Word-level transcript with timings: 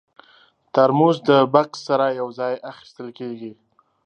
ترموز 0.73 1.17
د 1.29 1.29
بکس 1.53 1.79
سره 1.89 2.05
یو 2.19 2.27
ځای 2.39 2.53
اخیستل 2.71 3.07
کېږي. 3.19 3.51